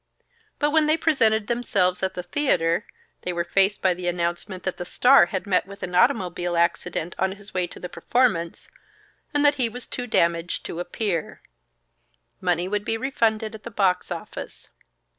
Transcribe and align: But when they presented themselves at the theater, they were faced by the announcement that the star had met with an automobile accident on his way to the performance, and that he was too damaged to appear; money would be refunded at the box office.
But 0.57 0.71
when 0.71 0.87
they 0.87 0.97
presented 0.97 1.45
themselves 1.45 2.01
at 2.01 2.15
the 2.15 2.23
theater, 2.23 2.87
they 3.21 3.31
were 3.31 3.43
faced 3.43 3.83
by 3.83 3.93
the 3.93 4.07
announcement 4.07 4.63
that 4.63 4.77
the 4.77 4.83
star 4.83 5.27
had 5.27 5.45
met 5.45 5.67
with 5.67 5.83
an 5.83 5.93
automobile 5.93 6.57
accident 6.57 7.13
on 7.19 7.33
his 7.33 7.53
way 7.53 7.67
to 7.67 7.79
the 7.79 7.87
performance, 7.87 8.67
and 9.31 9.45
that 9.45 9.55
he 9.61 9.69
was 9.69 9.85
too 9.85 10.07
damaged 10.07 10.65
to 10.65 10.79
appear; 10.79 11.43
money 12.41 12.67
would 12.67 12.83
be 12.83 12.97
refunded 12.97 13.53
at 13.53 13.61
the 13.61 13.69
box 13.69 14.09
office. 14.09 14.71